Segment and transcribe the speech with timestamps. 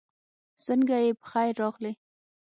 [0.65, 1.91] سنګه یی پخير راغلې